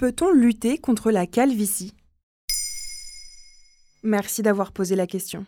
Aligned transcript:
Peut-on 0.00 0.32
lutter 0.32 0.78
contre 0.78 1.10
la 1.10 1.26
calvitie? 1.26 1.92
Merci 4.02 4.40
d'avoir 4.40 4.72
posé 4.72 4.96
la 4.96 5.06
question. 5.06 5.44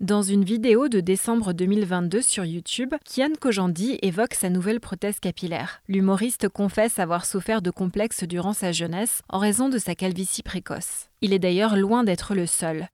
Dans 0.00 0.22
une 0.22 0.42
vidéo 0.42 0.88
de 0.88 1.00
décembre 1.00 1.52
2022 1.52 2.22
sur 2.22 2.46
YouTube, 2.46 2.94
Kian 3.04 3.34
Kojandi 3.38 3.98
évoque 4.00 4.32
sa 4.32 4.48
nouvelle 4.48 4.80
prothèse 4.80 5.20
capillaire. 5.20 5.82
L'humoriste 5.86 6.48
confesse 6.48 6.98
avoir 6.98 7.26
souffert 7.26 7.60
de 7.60 7.70
complexes 7.70 8.24
durant 8.24 8.54
sa 8.54 8.72
jeunesse 8.72 9.20
en 9.28 9.38
raison 9.38 9.68
de 9.68 9.76
sa 9.76 9.94
calvitie 9.94 10.42
précoce. 10.42 11.10
Il 11.20 11.34
est 11.34 11.38
d'ailleurs 11.38 11.76
loin 11.76 12.04
d'être 12.04 12.34
le 12.34 12.46
seul. 12.46 12.88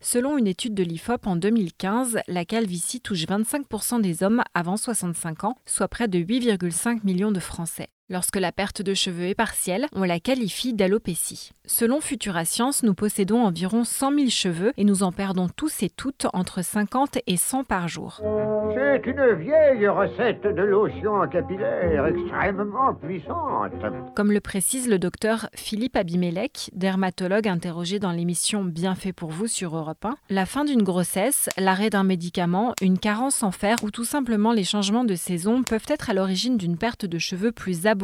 Selon 0.00 0.38
une 0.38 0.46
étude 0.46 0.72
de 0.72 0.84
l'IFOP 0.84 1.26
en 1.26 1.36
2015, 1.36 2.20
la 2.28 2.46
calvitie 2.46 3.02
touche 3.02 3.26
25% 3.26 4.00
des 4.00 4.22
hommes 4.22 4.42
avant 4.54 4.78
65 4.78 5.44
ans, 5.44 5.58
soit 5.66 5.88
près 5.88 6.08
de 6.08 6.18
8,5 6.18 7.00
millions 7.04 7.30
de 7.30 7.40
Français. 7.40 7.88
Lorsque 8.08 8.36
la 8.36 8.52
perte 8.52 8.82
de 8.82 8.94
cheveux 8.94 9.26
est 9.26 9.34
partielle, 9.34 9.88
on 9.92 10.04
la 10.04 10.20
qualifie 10.20 10.72
d'alopécie. 10.72 11.50
Selon 11.64 12.00
Futura 12.00 12.44
Science, 12.44 12.84
nous 12.84 12.94
possédons 12.94 13.42
environ 13.42 13.82
100 13.82 14.14
000 14.14 14.28
cheveux 14.28 14.72
et 14.76 14.84
nous 14.84 15.02
en 15.02 15.10
perdons 15.10 15.48
tous 15.48 15.82
et 15.82 15.90
toutes 15.90 16.28
entre 16.32 16.62
50 16.62 17.18
et 17.26 17.36
100 17.36 17.64
par 17.64 17.88
jour. 17.88 18.20
C'est 18.76 19.10
une 19.10 19.34
vieille 19.34 19.88
recette 19.88 20.42
de 20.42 20.62
lotion 20.62 21.26
capillaire 21.26 22.06
extrêmement 22.06 22.94
puissante. 22.94 23.72
Comme 24.14 24.30
le 24.30 24.40
précise 24.40 24.88
le 24.88 25.00
docteur 25.00 25.48
Philippe 25.56 25.96
Abimelech, 25.96 26.70
dermatologue 26.74 27.48
interrogé 27.48 27.98
dans 27.98 28.12
l'émission 28.12 28.64
Bien 28.64 28.94
fait 28.94 29.12
pour 29.12 29.30
vous 29.30 29.48
sur 29.48 29.76
Europe 29.76 30.04
1, 30.04 30.16
la 30.30 30.46
fin 30.46 30.64
d'une 30.64 30.84
grossesse, 30.84 31.48
l'arrêt 31.58 31.90
d'un 31.90 32.04
médicament, 32.04 32.72
une 32.80 33.00
carence 33.00 33.42
en 33.42 33.50
fer 33.50 33.78
ou 33.82 33.90
tout 33.90 34.04
simplement 34.04 34.52
les 34.52 34.62
changements 34.62 35.04
de 35.04 35.16
saison 35.16 35.64
peuvent 35.64 35.86
être 35.88 36.10
à 36.10 36.14
l'origine 36.14 36.56
d'une 36.56 36.78
perte 36.78 37.04
de 37.04 37.18
cheveux 37.18 37.50
plus 37.50 37.88
abondante 37.88 37.95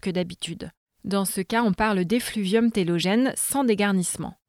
que 0.00 0.10
d'habitude. 0.10 0.70
Dans 1.04 1.24
ce 1.24 1.40
cas, 1.40 1.62
on 1.62 1.72
parle 1.72 2.04
d'effluvium 2.04 2.70
télogène 2.70 3.32
sans 3.36 3.64
dégarnissement. 3.64 4.39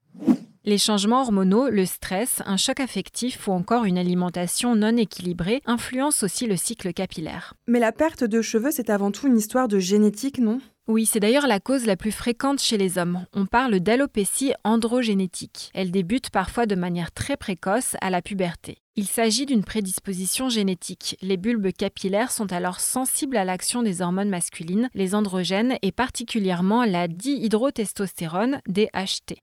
Les 0.63 0.77
changements 0.77 1.21
hormonaux, 1.21 1.69
le 1.69 1.87
stress, 1.87 2.43
un 2.45 2.55
choc 2.55 2.79
affectif 2.79 3.47
ou 3.47 3.51
encore 3.51 3.85
une 3.85 3.97
alimentation 3.97 4.75
non 4.75 4.95
équilibrée 4.95 5.63
influencent 5.65 6.23
aussi 6.23 6.45
le 6.45 6.55
cycle 6.55 6.93
capillaire. 6.93 7.55
Mais 7.65 7.79
la 7.79 7.91
perte 7.91 8.23
de 8.23 8.43
cheveux, 8.43 8.69
c'est 8.69 8.91
avant 8.91 9.09
tout 9.09 9.25
une 9.25 9.39
histoire 9.39 9.67
de 9.67 9.79
génétique, 9.79 10.37
non? 10.37 10.59
Oui, 10.87 11.07
c'est 11.07 11.19
d'ailleurs 11.19 11.47
la 11.47 11.59
cause 11.59 11.87
la 11.87 11.95
plus 11.95 12.11
fréquente 12.11 12.61
chez 12.61 12.77
les 12.77 12.99
hommes. 12.99 13.25
On 13.33 13.47
parle 13.47 13.79
d'alopécie 13.79 14.53
androgénétique. 14.63 15.71
Elle 15.73 15.89
débute 15.89 16.29
parfois 16.29 16.67
de 16.67 16.75
manière 16.75 17.11
très 17.11 17.37
précoce 17.37 17.95
à 17.99 18.11
la 18.11 18.21
puberté. 18.21 18.77
Il 18.95 19.07
s'agit 19.07 19.47
d'une 19.47 19.63
prédisposition 19.63 20.49
génétique. 20.49 21.17
Les 21.23 21.37
bulbes 21.37 21.71
capillaires 21.71 22.31
sont 22.31 22.53
alors 22.53 22.81
sensibles 22.81 23.37
à 23.37 23.45
l'action 23.45 23.81
des 23.81 24.03
hormones 24.03 24.29
masculines, 24.29 24.89
les 24.93 25.15
androgènes 25.15 25.77
et 25.81 25.91
particulièrement 25.91 26.85
la 26.85 27.07
dihydrotestostérone, 27.07 28.61
DHT. 28.67 29.41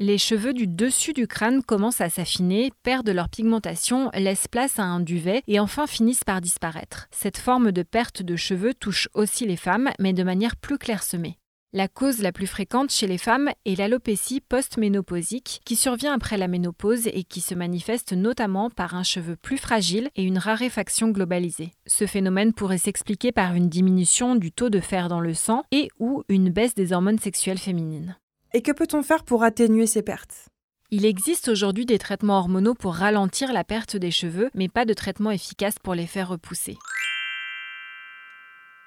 Les 0.00 0.16
cheveux 0.16 0.52
du 0.52 0.68
dessus 0.68 1.12
du 1.12 1.26
crâne 1.26 1.60
commencent 1.60 2.00
à 2.00 2.08
s'affiner, 2.08 2.70
perdent 2.84 3.10
leur 3.10 3.28
pigmentation, 3.28 4.10
laissent 4.14 4.46
place 4.46 4.78
à 4.78 4.84
un 4.84 5.00
duvet 5.00 5.42
et 5.48 5.58
enfin 5.58 5.88
finissent 5.88 6.22
par 6.22 6.40
disparaître. 6.40 7.08
Cette 7.10 7.36
forme 7.36 7.72
de 7.72 7.82
perte 7.82 8.22
de 8.22 8.36
cheveux 8.36 8.74
touche 8.74 9.08
aussi 9.14 9.44
les 9.44 9.56
femmes, 9.56 9.90
mais 9.98 10.12
de 10.12 10.22
manière 10.22 10.54
plus 10.54 10.78
clairsemée. 10.78 11.40
La 11.72 11.88
cause 11.88 12.22
la 12.22 12.30
plus 12.30 12.46
fréquente 12.46 12.92
chez 12.92 13.08
les 13.08 13.18
femmes 13.18 13.50
est 13.64 13.74
l'alopécie 13.74 14.40
post-ménopausique 14.40 15.60
qui 15.64 15.74
survient 15.74 16.14
après 16.14 16.36
la 16.36 16.46
ménopause 16.46 17.08
et 17.08 17.24
qui 17.24 17.40
se 17.40 17.56
manifeste 17.56 18.12
notamment 18.12 18.70
par 18.70 18.94
un 18.94 19.02
cheveu 19.02 19.34
plus 19.34 19.58
fragile 19.58 20.10
et 20.14 20.22
une 20.22 20.38
raréfaction 20.38 21.08
globalisée. 21.08 21.72
Ce 21.88 22.06
phénomène 22.06 22.52
pourrait 22.52 22.78
s'expliquer 22.78 23.32
par 23.32 23.56
une 23.56 23.68
diminution 23.68 24.36
du 24.36 24.52
taux 24.52 24.70
de 24.70 24.78
fer 24.78 25.08
dans 25.08 25.20
le 25.20 25.34
sang 25.34 25.64
et 25.72 25.88
ou 25.98 26.22
une 26.28 26.50
baisse 26.50 26.76
des 26.76 26.92
hormones 26.92 27.18
sexuelles 27.18 27.58
féminines. 27.58 28.16
Et 28.54 28.62
que 28.62 28.72
peut-on 28.72 29.02
faire 29.02 29.24
pour 29.24 29.42
atténuer 29.42 29.86
ces 29.86 30.00
pertes? 30.00 30.46
Il 30.90 31.04
existe 31.04 31.48
aujourd'hui 31.48 31.84
des 31.84 31.98
traitements 31.98 32.38
hormonaux 32.38 32.74
pour 32.74 32.94
ralentir 32.94 33.52
la 33.52 33.62
perte 33.62 33.96
des 33.96 34.10
cheveux, 34.10 34.48
mais 34.54 34.68
pas 34.68 34.86
de 34.86 34.94
traitement 34.94 35.30
efficace 35.30 35.74
pour 35.82 35.94
les 35.94 36.06
faire 36.06 36.30
repousser. 36.30 36.78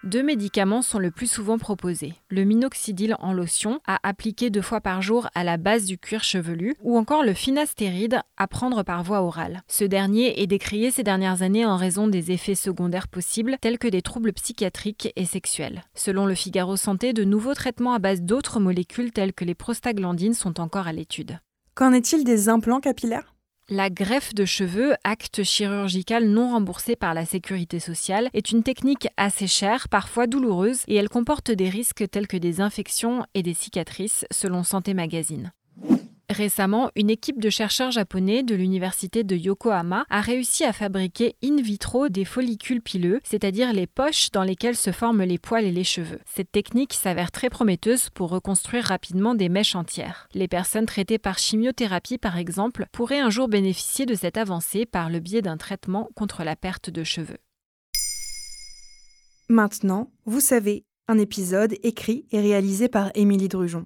Deux 0.03 0.23
médicaments 0.23 0.81
sont 0.81 0.97
le 0.97 1.11
plus 1.11 1.29
souvent 1.29 1.59
proposés. 1.59 2.15
Le 2.29 2.43
minoxidil 2.43 3.15
en 3.19 3.33
lotion, 3.33 3.81
à 3.85 3.99
appliquer 4.01 4.49
deux 4.49 4.63
fois 4.63 4.81
par 4.81 5.03
jour 5.03 5.29
à 5.35 5.43
la 5.43 5.57
base 5.57 5.85
du 5.85 5.99
cuir 5.99 6.23
chevelu, 6.23 6.75
ou 6.81 6.97
encore 6.97 7.23
le 7.23 7.35
finastéride, 7.35 8.19
à 8.35 8.47
prendre 8.47 8.81
par 8.81 9.03
voie 9.03 9.21
orale. 9.21 9.61
Ce 9.67 9.83
dernier 9.83 10.41
est 10.41 10.47
décrié 10.47 10.89
ces 10.89 11.03
dernières 11.03 11.43
années 11.43 11.67
en 11.67 11.77
raison 11.77 12.07
des 12.07 12.31
effets 12.31 12.55
secondaires 12.55 13.07
possibles, 13.07 13.57
tels 13.61 13.77
que 13.77 13.87
des 13.87 14.01
troubles 14.01 14.33
psychiatriques 14.33 15.13
et 15.15 15.25
sexuels. 15.25 15.83
Selon 15.93 16.25
le 16.25 16.33
Figaro 16.33 16.77
Santé, 16.77 17.13
de 17.13 17.23
nouveaux 17.23 17.53
traitements 17.53 17.93
à 17.93 17.99
base 17.99 18.23
d'autres 18.23 18.59
molécules 18.59 19.11
telles 19.11 19.33
que 19.33 19.45
les 19.45 19.55
prostaglandines 19.55 20.33
sont 20.33 20.59
encore 20.59 20.87
à 20.87 20.93
l'étude. 20.93 21.37
Qu'en 21.75 21.93
est-il 21.93 22.23
des 22.23 22.49
implants 22.49 22.79
capillaires? 22.79 23.35
La 23.71 23.89
greffe 23.89 24.35
de 24.35 24.43
cheveux, 24.43 24.93
acte 25.05 25.43
chirurgical 25.43 26.25
non 26.25 26.51
remboursé 26.51 26.97
par 26.97 27.13
la 27.13 27.25
sécurité 27.25 27.79
sociale, 27.79 28.29
est 28.33 28.51
une 28.51 28.63
technique 28.63 29.07
assez 29.15 29.47
chère, 29.47 29.87
parfois 29.87 30.27
douloureuse, 30.27 30.83
et 30.89 30.95
elle 30.95 31.07
comporte 31.07 31.51
des 31.51 31.69
risques 31.69 32.03
tels 32.11 32.27
que 32.27 32.35
des 32.35 32.59
infections 32.59 33.25
et 33.33 33.43
des 33.43 33.53
cicatrices, 33.53 34.25
selon 34.29 34.63
Santé 34.63 34.93
Magazine. 34.93 35.53
Récemment, 36.31 36.89
une 36.95 37.09
équipe 37.09 37.41
de 37.41 37.49
chercheurs 37.49 37.91
japonais 37.91 38.41
de 38.41 38.55
l'université 38.55 39.25
de 39.25 39.35
Yokohama 39.35 40.05
a 40.09 40.21
réussi 40.21 40.63
à 40.63 40.71
fabriquer 40.71 41.35
in 41.43 41.61
vitro 41.61 42.07
des 42.07 42.23
follicules 42.23 42.81
pileux, 42.81 43.19
c'est-à-dire 43.25 43.73
les 43.73 43.85
poches 43.85 44.31
dans 44.31 44.43
lesquelles 44.43 44.77
se 44.77 44.91
forment 44.91 45.23
les 45.23 45.37
poils 45.37 45.65
et 45.65 45.71
les 45.71 45.83
cheveux. 45.83 46.21
Cette 46.25 46.51
technique 46.51 46.93
s'avère 46.93 47.31
très 47.31 47.49
prometteuse 47.49 48.09
pour 48.09 48.29
reconstruire 48.29 48.85
rapidement 48.85 49.35
des 49.35 49.49
mèches 49.49 49.75
entières. 49.75 50.29
Les 50.33 50.47
personnes 50.47 50.85
traitées 50.85 51.19
par 51.19 51.37
chimiothérapie, 51.37 52.17
par 52.17 52.37
exemple, 52.37 52.85
pourraient 52.93 53.19
un 53.19 53.29
jour 53.29 53.49
bénéficier 53.49 54.05
de 54.05 54.15
cette 54.15 54.37
avancée 54.37 54.85
par 54.85 55.09
le 55.09 55.19
biais 55.19 55.41
d'un 55.41 55.57
traitement 55.57 56.09
contre 56.15 56.45
la 56.45 56.55
perte 56.55 56.89
de 56.89 57.03
cheveux. 57.03 57.39
Maintenant, 59.49 60.09
vous 60.25 60.39
savez, 60.39 60.85
un 61.09 61.17
épisode 61.17 61.75
écrit 61.83 62.25
et 62.31 62.39
réalisé 62.39 62.87
par 62.87 63.11
Émilie 63.15 63.49
Drujon. 63.49 63.85